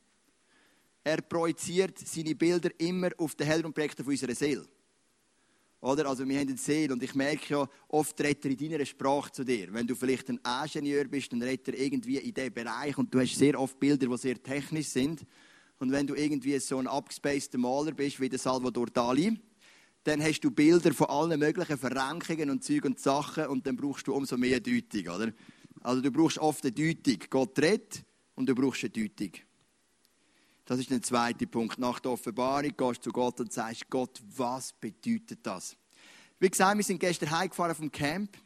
[1.03, 4.67] Er projiziert seine Bilder immer auf den helleren Projektor unserer Seele.
[5.81, 6.07] Oder?
[6.07, 9.31] Also wir haben eine Seele und ich merke ja, oft redet er in deiner Sprache
[9.31, 9.73] zu dir.
[9.73, 13.19] Wenn du vielleicht ein Ingenieur bist, dann redet er irgendwie in diesem Bereich und du
[13.19, 15.25] hast sehr oft Bilder, die sehr technisch sind.
[15.79, 19.39] Und wenn du irgendwie so ein abgespaceter Maler bist, wie der Salvador Dali,
[20.03, 24.07] dann hast du Bilder von allen möglichen Verrenkungen und Zeug und Sachen und dann brauchst
[24.07, 25.33] du umso mehr Deutung, oder?
[25.81, 27.17] Also du brauchst oft eine Deutung.
[27.29, 28.03] Gott redet
[28.35, 29.31] und du brauchst eine Deutung.
[30.71, 31.79] Das ist der zweite Punkt.
[31.79, 35.75] Nach der Offenbarung gehst du zu Gott und sagst, Gott, was bedeutet das?
[36.39, 38.37] Wie gesagt, wir sind gestern heimgefahren vom Camp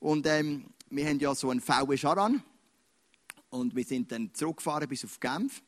[0.00, 2.42] und ähm, wir haben ja so einen VW Charan
[3.50, 5.62] und wir sind dann zurückgefahren bis auf Genf.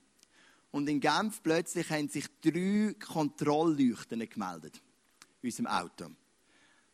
[0.73, 4.83] Und in Genf plötzlich haben sich drei Kontrollleuchten gemeldet
[5.43, 6.07] in unserem Auto.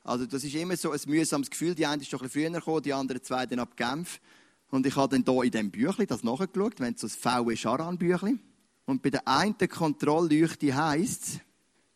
[0.03, 1.75] Also das ist immer so ein mühsames Gefühl.
[1.75, 4.21] Die eine ist schon ein bisschen früher gekommen, die anderen zwei dann ab Genf.
[4.69, 6.83] Und ich habe dann hier in diesem Büchlein das nachgeschaut.
[6.83, 8.41] Haben so ein VW Charan Büchlein.
[8.87, 11.41] Und bei der einen Kontrollleuchte heisst es,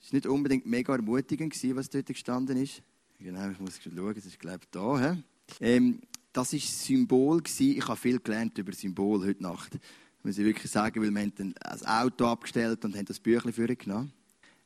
[0.00, 2.82] es war nicht unbedingt mega ermutigend, was dort gestanden ist.
[3.18, 5.16] Genau, ich muss schauen, das ist, glaube ich, da.
[5.60, 6.00] Ähm,
[6.32, 7.42] das war Symbol.
[7.44, 9.78] Ich habe viel gelernt über Symbol heute Nacht.
[10.22, 13.52] Muss ich wirklich sagen, weil wir haben dann das Auto abgestellt und haben das Büchlein
[13.52, 14.12] für genommen.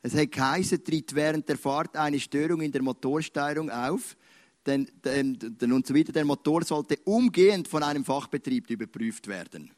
[0.03, 4.17] Es hat geheißen, tritt während der Fahrt eine Störung in der Motorsteuerung auf.
[4.67, 6.13] Denn, denn, denn und so weiter.
[6.13, 9.71] Der Motor sollte umgehend von einem Fachbetrieb überprüft werden.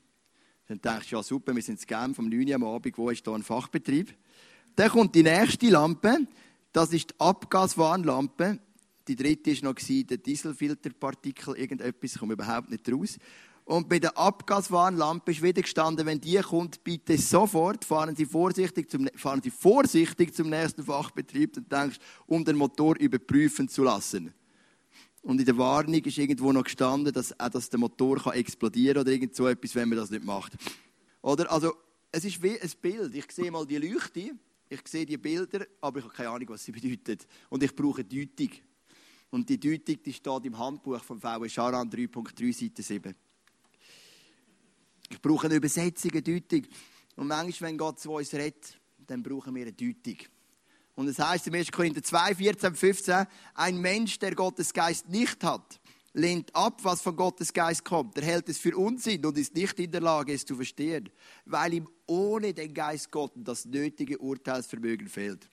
[0.67, 3.11] Dann denkst du, ja super, wir sind in Genf vom 9 Uhr am Abend, wo
[3.11, 4.15] ist da ein Fachbetrieb?
[4.77, 6.27] Dann kommt die nächste Lampe,
[6.73, 8.59] das ist die Abgaswarnlampe.
[9.07, 13.19] Die dritte war noch der Dieselfilterpartikel, irgendetwas, ich komme überhaupt nicht raus.
[13.67, 18.91] Und bei der Abgaswarnlampe ist wieder gestanden, wenn die kommt, bitte sofort fahren Sie vorsichtig
[18.91, 24.35] zum, fahren Sie vorsichtig zum nächsten Fachbetrieb und denkst, um den Motor überprüfen zu lassen.
[25.25, 28.99] Und in der Warnung ist irgendwo noch gestanden, dass, auch, dass der Motor kann explodieren
[28.99, 30.53] oder irgend so etwas, wenn man das nicht macht.
[31.23, 31.51] Oder?
[31.51, 31.75] Also,
[32.13, 33.15] es ist wie ein Bild.
[33.15, 34.33] Ich sehe mal die Leuchte,
[34.69, 37.25] ich sehe die Bilder, aber ich habe keine Ahnung, was sie bedeuten.
[37.49, 38.51] Und ich brauche eine Deutung.
[39.31, 43.15] Und die Deutung die steht im Handbuch vom VW Charan 3.3, Seite 7.
[45.09, 46.67] Ich brauche eine Übersetzung, eine Deutung.
[47.17, 50.19] Und manchmal, wenn Gott zu uns redet, dann brauchen wir eine Deutung.
[50.95, 51.73] Und es heißt im 1.
[51.73, 55.81] Korinther 2, 14, 15, ein Mensch, der Gottes Geist nicht hat,
[56.13, 58.17] lehnt ab, was von Gottes Geist kommt.
[58.17, 61.11] Er hält es für Unsinn und ist nicht in der Lage, es zu verstehen,
[61.45, 65.51] weil ihm ohne den Geist Gottes das nötige Urteilsvermögen fehlt.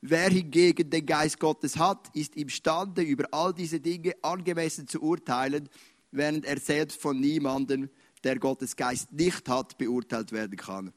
[0.00, 5.68] Wer hingegen den Geist Gottes hat, ist imstande, über all diese Dinge angemessen zu urteilen,
[6.10, 7.90] während er selbst von niemandem,
[8.24, 10.92] der Gottes Geist nicht hat, beurteilt werden kann.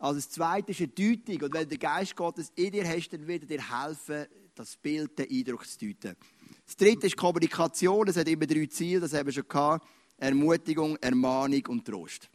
[0.00, 1.42] Also das Zweite ist eine Deutung.
[1.42, 5.18] Und wenn der Geist Gottes in dir hast, dann wird er dir helfen, das Bild,
[5.18, 6.16] den Eindruck zu deuten.
[6.64, 8.08] Das Dritte ist Kommunikation.
[8.08, 9.86] Es hat immer drei Ziele, das haben wir schon gehabt.
[10.16, 12.30] Ermutigung, Ermahnung und Trost.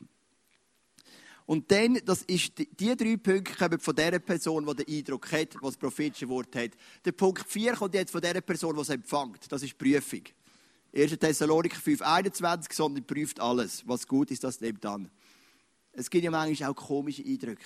[1.47, 5.32] Und dann, das ist die, die drei Punkte kommen von der Person, die den Eindruck
[5.32, 6.71] hat, die das prophetische Wort hat.
[7.04, 9.51] Der Punkt 4 kommt jetzt von der Person, die es empfängt.
[9.51, 10.23] Das ist Prüfung.
[10.95, 11.17] 1.
[11.17, 13.84] Thessaloniker 5, 21, sondern prüft alles.
[13.88, 15.10] Was gut ist, das nimmt an.
[15.98, 17.64] Es gibt ja manchmal auch komische Eindrücke.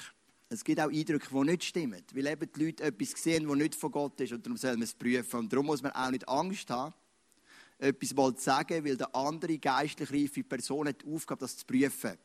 [0.50, 2.04] Es gibt auch Eindrücke, die nicht stimmen.
[2.14, 4.34] Weil eben die Leute etwas sehen, das nicht von Gott ist.
[4.34, 5.40] Und darum soll man es prüfen.
[5.40, 6.94] Und darum muss man auch nicht Angst haben,
[7.80, 11.66] etwas mal zu sagen, weil der andere geistlich reife Person hat die Aufgabe, das zu
[11.66, 12.18] prüfen.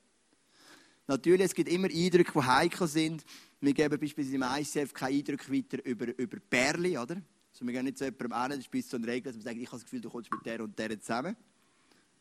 [1.07, 3.25] Natürlich, es gibt immer Eindrücke, die heikel sind.
[3.61, 7.17] Wir geben beispielsweise im ICF keine Eindrücke weiter über, über Perli, oder?
[7.53, 9.61] Also wir gehen nicht zu jemandem hin, das ist so eine Regel, dass wir sagen,
[9.61, 11.37] ich habe das Gefühl, du kommst mit der und der zusammen.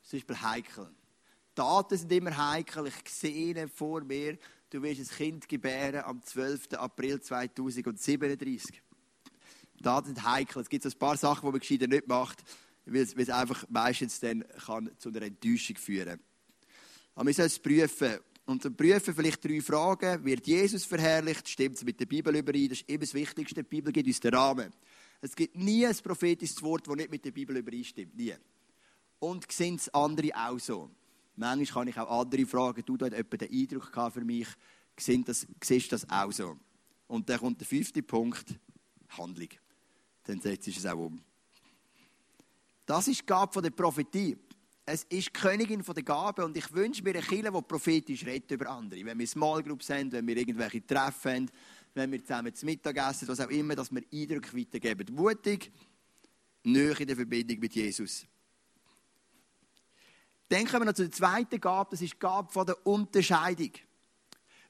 [0.04, 0.90] Das ist heikel.
[1.56, 2.88] Daten sind immer heikel.
[2.88, 4.38] Ich sehe vor mir,
[4.70, 6.74] du wirst ein Kind gebären am 12.
[6.74, 8.82] April 2037.
[9.80, 10.62] Daten sind heikel.
[10.62, 12.44] Es gibt so ein paar Sachen, die man gescheiter nicht macht,
[12.86, 16.20] weil es einfach meistens dann kann zu einer Enttäuschung führen kann.
[17.16, 18.20] Aber wir sollen es prüfen.
[18.46, 20.26] Und dann prüfen vielleicht drei Fragen.
[20.26, 21.48] Wird Jesus verherrlicht?
[21.48, 22.70] Stimmt es mit der Bibel überein?
[22.70, 23.64] Das ist immer das Wichtigste.
[23.64, 24.74] Die Bibel gibt uns den Rahmen.
[25.22, 28.16] Es gibt nie ein prophetisches Wort, das nicht mit der Bibel übereinstimmt.
[28.16, 28.36] Nie.
[29.20, 30.90] Und sind es andere auch so?
[31.36, 32.84] Manchmal kann ich auch andere fragen.
[32.86, 34.48] Du, da hat jemand den Eindruck für mich.
[34.98, 35.48] Siehst das,
[35.90, 36.58] das auch so?
[37.08, 38.60] Und dann kommt der fünfte Punkt.
[39.10, 39.50] Handlung.
[40.24, 41.22] Dann setzt es auch um.
[42.86, 44.38] Das ist die Gabe der Prophetie
[44.86, 48.52] es ist die Königin der Gaben und ich wünsche mir eine Kirche, die prophetisch redet
[48.52, 49.06] über andere.
[49.06, 51.50] Wenn wir Small Groups haben, wenn wir irgendwelche Treffen haben,
[51.94, 55.16] wenn wir zusammen zu Mittag essen, was auch immer, dass wir Eindrücke weitergeben.
[55.16, 55.72] Mutig,
[56.64, 58.26] näher in der Verbindung mit Jesus.
[60.54, 63.72] Dann kommen wir noch zur zweiten Gabe, das ist die Gabe der Unterscheidung.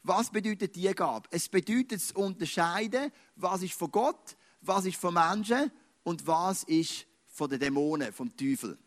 [0.02, 1.28] Was bedeutet die Gabe?
[1.30, 5.70] Es bedeutet zu unterscheiden, was ist von Gott, was ist von Menschen
[6.04, 8.78] und was ist von den Dämonen, vom Teufel.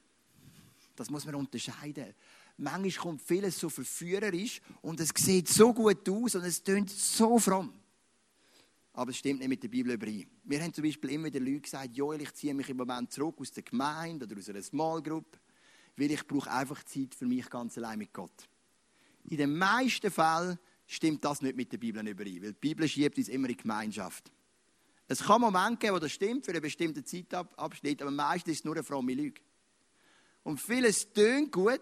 [0.94, 2.14] Das muss man unterscheiden.
[2.56, 7.38] Manchmal kommt vieles so verführerisch und es sieht so gut aus und es tönt so
[7.38, 7.74] fromm.
[8.94, 10.26] Aber es stimmt nicht mit der Bibel überein.
[10.44, 13.34] Wir haben zum Beispiel immer den Leuten gesagt, Joel, ich ziehe mich im Moment zurück
[13.38, 15.38] aus der Gemeinde oder aus einer Small Group,
[15.96, 18.48] weil ich brauche einfach Zeit für mich ganz allein mit Gott.
[19.24, 23.18] In den meisten Fällen stimmt das nicht mit der Bibel überein, weil die Bibel schiebt
[23.18, 24.30] uns immer in Gemeinschaft.
[25.08, 28.64] Es kann Momente geben, wo das stimmt, für einen bestimmten Zeitabschnitt, aber meistens ist es
[28.64, 29.40] nur eine fromme Lüge.
[30.42, 31.80] Und vieles tönt gut,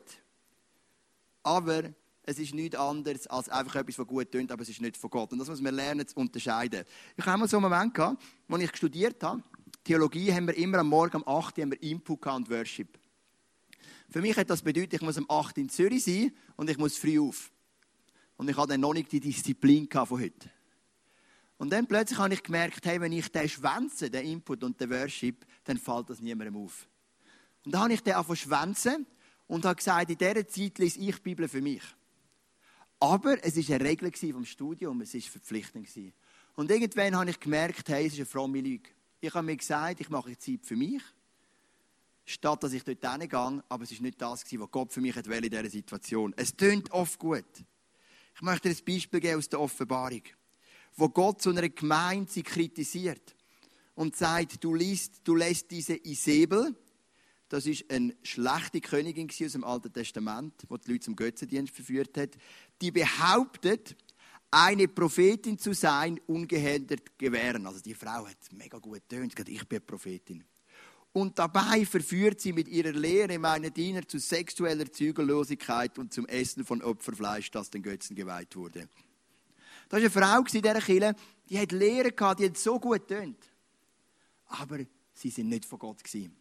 [1.42, 4.96] aber es ist nichts anderes als einfach etwas, was gut tönt, aber es ist nicht
[4.96, 5.32] von Gott.
[5.32, 6.84] Und das muss man lernen zu unterscheiden.
[7.16, 9.42] Ich habe mal so einen Moment gehabt, als ich studiert habe.
[9.84, 12.98] Theologie haben wir immer am Morgen um 8 Uhr Input und Worship.
[14.14, 16.78] Für mich hat das bedeutet, ich muss um 8 Uhr in Zürich sein und ich
[16.78, 17.50] muss früh auf.
[18.36, 20.48] Und ich hatte dann noch nicht die Disziplin von heute.
[21.58, 24.88] Und dann plötzlich habe ich gemerkt, hey, wenn ich den schwänze, den Input und den
[24.90, 26.86] Worship, dann fällt das niemandem auf.
[27.64, 29.06] Und da habe ich dann angefangen schwänzen
[29.48, 31.82] und habe gesagt, in dieser Zeit lese ich die Bibel für mich.
[33.00, 35.88] Aber es war eine Regel vom Studium, es war verpflichtend.
[36.54, 38.90] Und irgendwann habe ich gemerkt, hey, es ist eine fromme Lüge.
[39.20, 41.02] Ich habe mir gesagt, ich mache Zeit für mich,
[42.24, 45.42] statt dass ich dort hingehe, aber es war nicht das, was Gott für mich in
[45.42, 46.32] dieser Situation.
[46.36, 47.44] Es tönt oft gut.
[48.34, 50.22] Ich möchte dir ein Beispiel geben aus der Offenbarung,
[50.96, 53.36] wo Gott zu einer Gemeinde sie kritisiert
[53.94, 56.74] und sagt, du, liest, du lässt diese Isabel,
[57.48, 62.16] das ist eine schlechte Königin aus dem Alten Testament, die die Leute zum Götzendienst verführt
[62.16, 62.30] hat.
[62.80, 63.96] Die behauptet,
[64.50, 67.66] eine Prophetin zu sein, ungehindert gewähren.
[67.66, 70.44] Also die Frau hat mega gut tönt, ich bin Prophetin.
[71.14, 76.64] Und dabei verführt sie mit ihrer Lehre meine Diener zu sexueller Zügellosigkeit und zum Essen
[76.64, 78.88] von Opferfleisch, das den Götzen geweiht wurde.
[79.88, 81.14] Da war eine Frau in dieser Kirche,
[81.48, 83.38] die hat Lehre gehabt, die hat so gut tönt.
[84.46, 84.80] Aber
[85.12, 86.34] sie sind nicht von Gott gewesen.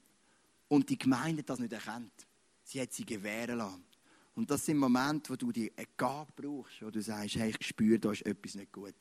[0.70, 2.26] Und die Gemeinde hat das nicht erkannt.
[2.64, 3.86] Sie hat sie gewähren lassen.
[4.34, 8.00] Und das sind Momente, wo du die Gabe brauchst, wo du sagst, hey, ich spüre,
[8.00, 8.96] da ist etwas nicht gut.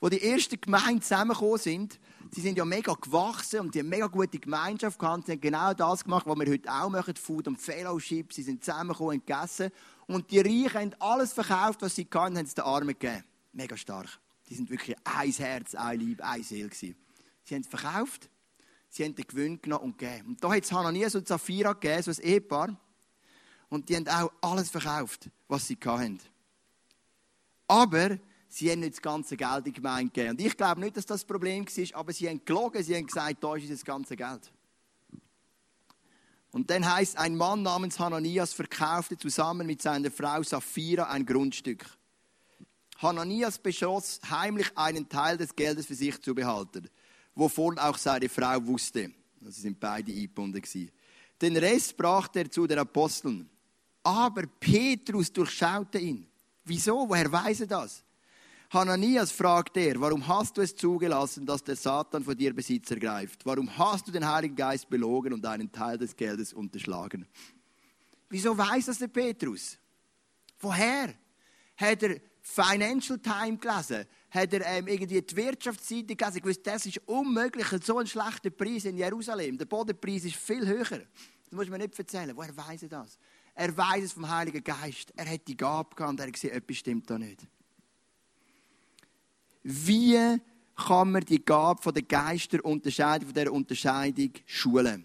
[0.00, 1.98] Wo die ersten Gemeinden zusammengekommen sind,
[2.30, 5.26] sie sind ja mega gewachsen und die haben mega gute Gemeinschaft gehabt.
[5.26, 8.32] Sie haben genau das gemacht, was wir heute auch machen, Food und Fellowship.
[8.32, 9.70] Sie sind zusammengekommen und gegessen.
[10.06, 13.24] Und die Reichen haben alles verkauft, was sie kannten, haben es den Armen gegeben.
[13.52, 14.20] Mega stark.
[14.48, 16.96] Die sind wirklich ein Herz, ein Lieb, ein Seele gewesen.
[17.42, 18.30] Sie haben es verkauft
[18.96, 20.28] Sie haben den Gewinn genommen und gegeben.
[20.28, 22.74] Und da hat es Hananias und Sapphira gegeben, so ein Ehepaar.
[23.68, 26.18] Und die haben auch alles verkauft, was sie hatten.
[27.66, 28.18] Aber
[28.56, 30.30] sie haben nicht das ganze Geld in die Gemeinde gegeben.
[30.30, 33.06] Und ich glaube nicht, dass das, das Problem war, aber sie haben gelogen, sie haben
[33.06, 34.52] gesagt, da ist das ganze Geld.
[36.52, 41.84] Und dann heißt, ein Mann namens Hananias verkaufte zusammen mit seiner Frau Sapphira ein Grundstück.
[42.98, 46.88] Hananias beschloss, heimlich einen Teil des Geldes für sich zu behalten
[47.36, 49.12] wovon auch seine Frau wusste.
[49.42, 50.60] Sie sind beide eingebunden.
[51.40, 53.48] Den Rest brachte er zu den Aposteln.
[54.02, 56.26] Aber Petrus durchschaute ihn.
[56.64, 57.08] Wieso?
[57.08, 58.02] Woher weiß er das?
[58.70, 63.46] Hananias fragt er, warum hast du es zugelassen, dass der Satan von dir Besitz ergreift?
[63.46, 67.26] Warum hast du den Heiligen Geist belogen und einen Teil des Geldes unterschlagen?
[68.28, 69.78] Wieso weiß das der Petrus?
[70.58, 71.14] Woher?
[71.76, 74.06] Hat er Financial Times gelesen?
[74.30, 76.38] Hat er ähm, irgendwie die Wirtschaftsseite gelesen?
[76.38, 79.58] Ich wusste, das ist unmöglich, so ein schlechter Preis in Jerusalem.
[79.58, 81.02] Der Bodenpreis ist viel höher.
[81.44, 82.36] Das muss man nicht erzählen.
[82.36, 83.18] Woher weiß er das?
[83.54, 85.12] Er weiß es vom Heiligen Geist.
[85.14, 87.46] Er hat die Gabe gehabt und er hat gesehen, etwas stimmt da nicht.
[89.68, 90.40] Wie
[90.76, 95.04] kann man die Gabe von der Geisterunterscheidung, von dieser Unterscheidung schulen?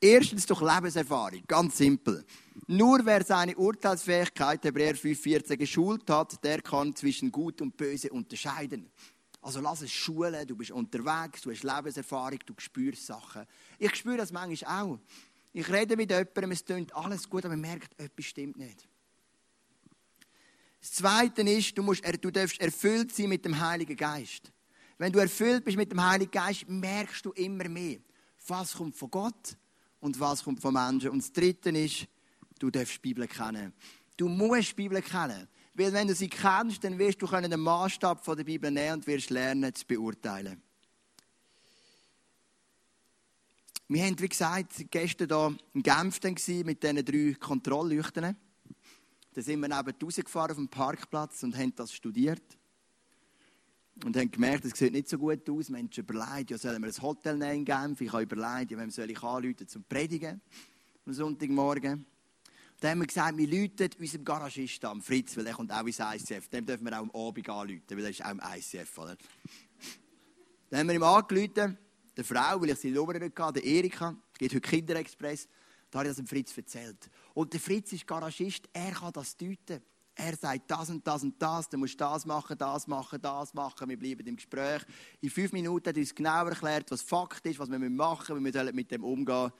[0.00, 2.24] Erstens durch Lebenserfahrung, ganz simpel.
[2.68, 8.92] Nur wer seine Urteilsfähigkeit, Hebräer 5,14, geschult hat, der kann zwischen Gut und Böse unterscheiden.
[9.42, 13.44] Also lass es schulen, du bist unterwegs, du hast Lebenserfahrung, du spürst Sachen.
[13.76, 14.98] Ich spüre das manchmal auch.
[15.52, 18.86] Ich rede mit jemandem, es klingt alles gut, aber man merkt, etwas stimmt nicht.
[20.80, 24.50] Das Zweite ist, du, musst, du darfst erfüllt sein mit dem Heiligen Geist.
[24.96, 27.98] Wenn du erfüllt bist mit dem Heiligen Geist, merkst du immer mehr,
[28.46, 29.56] was kommt von Gott
[30.00, 31.10] und was kommt von Menschen.
[31.10, 32.06] Und das Dritte ist,
[32.58, 33.72] du darfst die Bibel kennen.
[34.16, 35.48] Du musst die Bibel kennen.
[35.74, 39.30] Weil wenn du sie kennst, dann wirst du den Maßstab der Bibel nehmen und wirst
[39.30, 40.60] lernen zu beurteilen.
[43.88, 48.36] Wir haben, wie gesagt, gestern hier in Genf mit diesen drei Kontrollleuchten.
[49.32, 52.42] Da sind wir neben rausgefahren auf dem Parkplatz und haben das studiert.
[54.04, 55.68] Und haben gemerkt, es sieht nicht so gut aus.
[55.68, 58.00] Menschen überlegt, ja, sollen wir ein Hotel nehmen in Genf?
[58.00, 60.40] Ich habe überlegt, ja, wem soll ich anrufen zum Predigen
[61.06, 62.06] am Sonntagmorgen.
[62.80, 65.98] Dann haben wir gesagt, wir rufen unserem Garagisten am Fritz, weil er kommt auch ins
[65.98, 66.48] ICF.
[66.48, 68.98] Dem dürfen wir auch am Abend anrufen, weil er ist auch im ICF.
[68.98, 69.16] Oder?
[70.70, 71.76] Dann haben wir ihm angerufen,
[72.16, 75.46] der Frau, weil ich sie Nummer nicht hatte, der Erika, geht heute Kinderexpress.
[75.90, 77.10] Da habe ich das dem Fritz erzählt.
[77.34, 79.82] Und der Fritz ist Garagist, er kann das deuten.
[80.14, 83.88] Er sagt das und das und das, du musst das machen, das machen, das machen.
[83.88, 84.82] Wir bleiben im Gespräch.
[85.20, 88.54] In fünf Minuten hat er uns genau erklärt, was Fakt ist, was wir machen müssen,
[88.54, 89.50] wie wir mit dem umgehen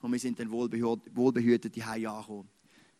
[0.00, 2.48] Und wir sind dann wohlbehütet die Hause angekommen.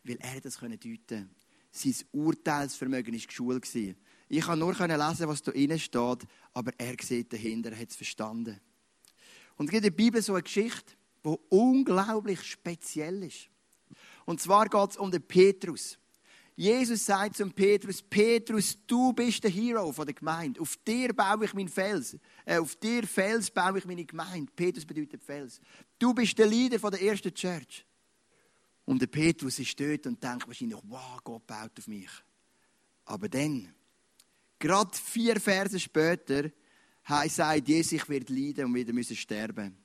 [0.02, 1.28] Weil er das deuten konnte.
[1.70, 3.96] Sein Urteilsvermögen war geschult.
[4.28, 7.96] Ich konnte nur lesen, was da drin steht, aber er sieht dahinter, er hat es
[7.96, 8.60] verstanden.
[9.56, 13.48] Und es gibt in der Bibel so eine Geschichte, die unglaublich speziell ist.
[14.26, 15.98] Und zwar geht es um den Petrus.
[16.56, 20.60] Jesus sagt zum Petrus, Petrus, du bist der Hero der Gemeinde.
[20.60, 22.16] Auf dir baue ich meinen Fels.
[22.44, 24.52] Äh, auf dir Fels baue ich meine Gemeinde.
[24.54, 25.60] Petrus bedeutet Fels.
[25.98, 27.84] Du bist der Leader der ersten Church.
[28.84, 32.10] Und der Petrus ist dort und denkt wahrscheinlich, wow, Gott baut auf mich.
[33.06, 33.74] Aber dann,
[34.58, 36.50] gerade vier Verse später,
[37.26, 39.83] sagt Jesus, ich werde leiden und wieder müssen sterben.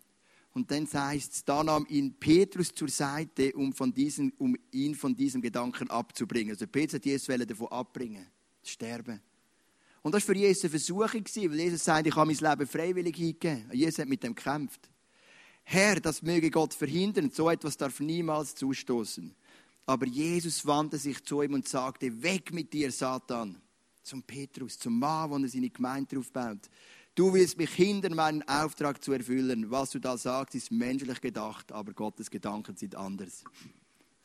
[0.60, 4.94] Und dann heißt es, da nahm ihn Petrus zur Seite, um, von diesen, um ihn
[4.94, 6.52] von diesem Gedanken abzubringen.
[6.52, 8.28] Also Petrus hat Jesus davon abbringen,
[8.62, 9.22] sterben.
[10.02, 13.16] Und das war für Jesus eine Versuchung, weil Jesus sagt, ich habe mein Leben freiwillig
[13.16, 13.70] hingegeben.
[13.72, 14.90] Jesus hat mit dem gekämpft.
[15.64, 19.34] Herr, das möge Gott verhindern, so etwas darf niemals zustoßen.
[19.86, 23.62] Aber Jesus wandte sich zu ihm und sagte, weg mit dir, Satan.
[24.04, 26.70] Zum Petrus, zum Mann, wo er seine Gemeinde aufbaut.
[27.16, 29.70] Du willst mich hindern, meinen Auftrag zu erfüllen.
[29.70, 33.44] Was du da sagst, ist menschlich gedacht, aber Gottes Gedanken sind anders.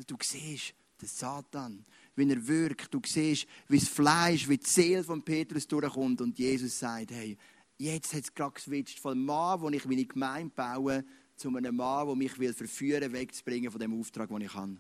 [0.07, 2.93] Du siehst den Satan, wie er wirkt.
[2.95, 6.21] Du siehst, wie das Fleisch, wie die Seele von Petrus durchkommt.
[6.21, 7.37] Und Jesus sagt, hey,
[7.79, 11.05] jetzt hat es gerade geswitcht von Mann, wo ich meine Gemeinde baue,
[11.37, 14.77] zu einem Mann, der mich will verführen will, wegzubringen von dem Auftrag, den ich habe.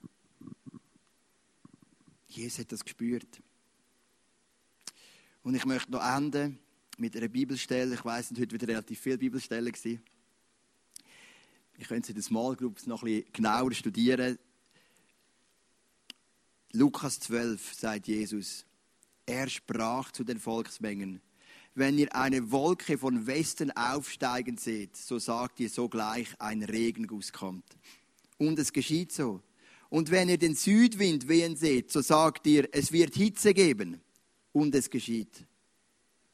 [2.28, 3.42] Jesus hat das gespürt.
[5.42, 6.58] Und ich möchte noch enden
[6.98, 7.94] mit einer Bibelstelle.
[7.94, 10.02] Ich weiß, es heute wieder relativ viele Bibelstellen gewesen.
[11.76, 14.38] Ich könnte sie in den Small Groups noch ein bisschen genauer studieren.
[16.72, 18.64] Lukas 12 sagt Jesus,
[19.26, 21.20] er sprach zu den Volksmengen,
[21.74, 27.64] wenn ihr eine Wolke von Westen aufsteigen seht, so sagt ihr sogleich, ein Regenguss kommt.
[28.38, 29.42] Und es geschieht so.
[29.88, 34.00] Und wenn ihr den Südwind wehen seht, so sagt ihr, es wird Hitze geben.
[34.52, 35.46] Und es geschieht.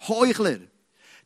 [0.09, 0.61] Heuchler,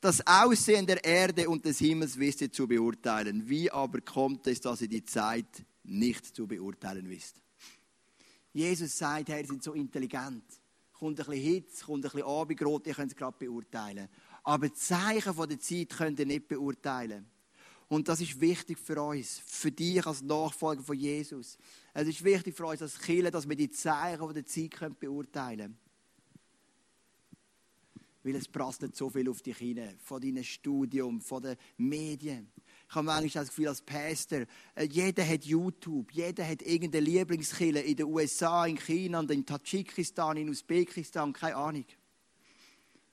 [0.01, 3.49] das Aussehen der Erde und des Himmels wisst ihr zu beurteilen.
[3.49, 7.37] Wie aber kommt es, dass ihr die Zeit nicht zu beurteilen wisst?
[8.53, 10.45] Jesus sagt, Herr, ihr seid so intelligent.
[10.93, 14.09] Kommt ein bisschen Hitze, kommt ein bisschen Abendrot, ihr könnt es gerade beurteilen.
[14.43, 17.27] Aber die Zeichen der Zeit könnt ihr nicht beurteilen.
[17.89, 21.59] Und das ist wichtig für uns, für dich als Nachfolger von Jesus.
[21.93, 25.84] Es ist wichtig für uns als Kirche, dass wir die Zeichen der Zeit beurteilen können.
[28.25, 29.97] Weil es prasselt so viel auf dich hinein.
[30.03, 32.51] Von deinem Studium, von den Medien.
[32.89, 37.81] Ich habe manchmal das Gefühl, als Pastor, äh, jeder hat YouTube, jeder hat irgendeine Lieblingskille
[37.81, 41.85] in den USA, in China, in Tadschikistan, in Usbekistan, keine Ahnung.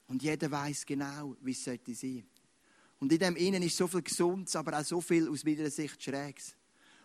[0.08, 2.26] Und jeder weiß genau, wie es sollte sein.
[3.00, 6.02] Und in dem Innen ist so viel Gesundes, aber auch so viel aus meiner Sicht
[6.02, 6.56] Schräges.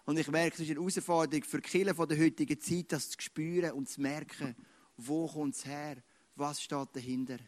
[0.04, 3.20] Und ich merke, es ist eine Herausforderung für die Kirche der heutigen Zeit, das zu
[3.20, 4.54] spüren und zu merken,
[4.96, 5.96] wo kommt es her,
[6.36, 7.38] was steht dahinter.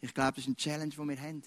[0.00, 1.42] Ich glaube, das ist eine Challenge, die wir haben.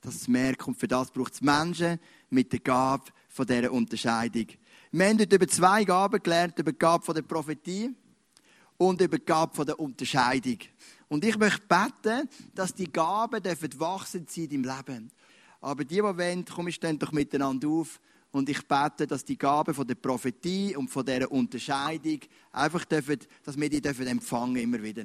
[0.00, 0.68] Das zu merken.
[0.68, 1.98] Und für das braucht es Menschen
[2.30, 4.46] mit der Gabe von dieser Unterscheidung.
[4.92, 7.92] Wir haben heute über zwei Gaben gelernt, über die Gabe von der Prophetie
[8.76, 10.58] und über die Gabe von der Unterscheidung.
[11.08, 15.10] Und ich möchte beten, dass die Gaben dürfen wachsen in deinem Leben.
[15.60, 18.00] Aber die, die wollen, komm, stehen doch miteinander auf.
[18.30, 22.20] Und ich bete, dass die Gaben von der Prophetie und von dieser Unterscheidung
[22.52, 25.04] einfach dürfen, dass wir die dürfen empfangen immer wieder.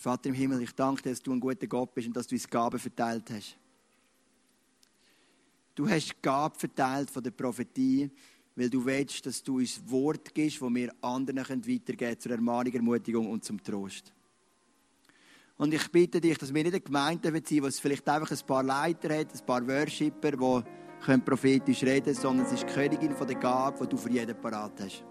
[0.00, 2.34] Vater im Himmel, ich danke dir, dass du ein guter Gott bist und dass du
[2.34, 3.56] uns Gaben verteilt hast.
[5.74, 8.10] Du hast Gaben verteilt von der Prophetie
[8.58, 12.74] weil du willst, dass du uns Wort gibst, das wir anderen weitergeben können, zur Ermahnung,
[12.74, 14.12] Ermutigung und zum Trost.
[15.56, 18.46] Und ich bitte dich, dass wir nicht eine Gemeinde sein, wo es vielleicht einfach ein
[18.46, 23.14] paar Leiter hat, ein paar Worshipper, die prophetisch reden können, sondern es ist die Königin
[23.14, 25.04] von der Gabe, die du für jeden parat hast.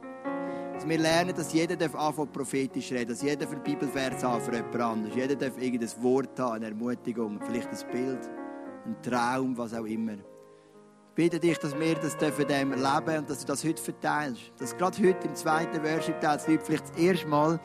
[0.78, 4.76] Dass wir lernen, dass jeder anfangen prophetisch reden dass jeder für Bibelvers haben für jemand
[4.76, 5.16] anderes.
[5.16, 8.30] Jeder darf irgendein Wort haben, eine Ermutigung, vielleicht ein Bild,
[8.86, 10.18] ein Traum, was auch immer
[11.18, 14.54] bitte dich, dass wir das dürfen leben und dass du das heute verteilst.
[14.60, 17.60] Dass gerade heute im zweiten Worship-Teil die Leute vielleicht das erste Mal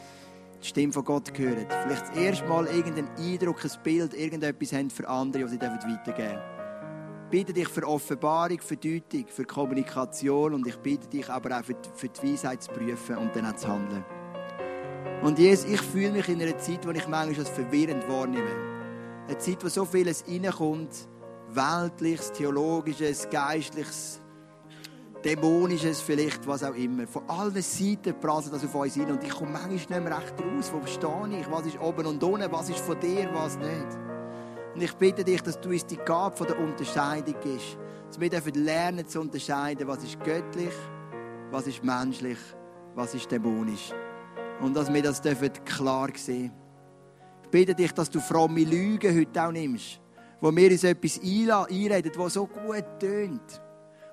[0.62, 1.66] die Stimme von Gott hören.
[1.68, 6.00] Vielleicht das erste Mal irgendeinen Eindruck, ein Bild, irgendetwas haben für andere, was sie weitergeben
[6.06, 6.51] dürfen.
[7.32, 11.72] Bitte dich für Offenbarung, für Deutung, für Kommunikation und ich bitte dich aber auch für
[11.72, 14.04] die, für die Weisheit zu prüfen und dann auch zu handeln.
[15.22, 18.50] Und Jesus, ich fühle mich in einer Zeit, wo ich manchmal als verwirrend wahrnehme.
[19.26, 21.08] Eine Zeit, wo so vieles reinkommt,
[21.48, 24.20] weltliches, theologisches, geistliches,
[25.24, 27.06] dämonisches vielleicht, was auch immer.
[27.06, 30.34] Von allen Seiten prasselt das auf uns hin und ich komme manchmal nicht mehr recht
[30.38, 30.70] raus.
[30.70, 31.50] Wo stehe ich?
[31.50, 32.52] Was ist oben und unten?
[32.52, 33.30] Was ist von dir?
[33.32, 34.11] Was nicht?
[34.74, 37.78] Und ich bitte dich, dass du uns die Gabe von der Unterscheidung gibst.
[38.06, 40.74] Dass wir dürfen lernen zu unterscheiden, was ist göttlich,
[41.50, 42.38] was ist menschlich,
[42.94, 43.92] was ist dämonisch.
[44.60, 46.52] Und dass wir das dürfen klar sehen.
[47.44, 50.02] Ich bitte dich, dass du fromme Lügen heute auch nimmst
[50.42, 53.62] wo wir uns etwas einreden, das so gut tönt,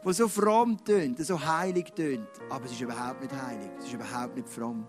[0.03, 2.29] das so fromm tönt, so heilig tönt.
[2.51, 4.87] Aber es ist überhaupt nicht heilig, es ist überhaupt nicht fromm.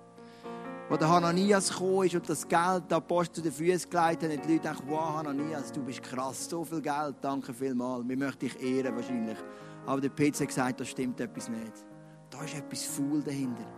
[0.91, 4.31] Wo der Hananias gekommen ist und das Geld der Apostel zu den Füßen gelegt hat,
[4.33, 8.17] und die Leute denken, wow, Hananias, du bist krass, so viel Geld, danke vielmals, wir
[8.17, 9.39] möchten dich ehren wahrscheinlich.
[9.87, 11.87] Aber der Petz hat gesagt, da stimmt etwas nicht.
[12.29, 13.69] Da ist etwas faul dahinter.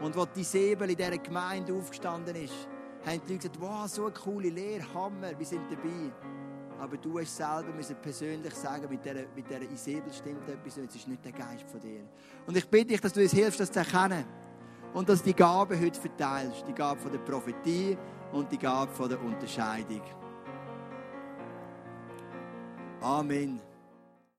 [0.00, 2.54] Und als die Säbel in dieser Gemeinde aufgestanden ist,
[3.04, 6.10] haben die Leute gesagt, wow, so eine coole Lehre, Hammer, wir sind dabei.
[6.80, 10.88] Aber du hast selber müssen persönlich sagen, mit dieser, mit dieser Isabel stimmt etwas nicht,
[10.88, 12.00] es ist nicht der Geist von dir.
[12.46, 14.24] Und ich bitte dich, dass du uns hilfst, das zu erkennen.
[14.94, 16.64] Und dass du die Gabe heute verteilst.
[16.66, 17.96] Die Gabe von der Prophetie
[18.32, 20.02] und die Gabe von der Unterscheidung.
[23.00, 23.67] Amen.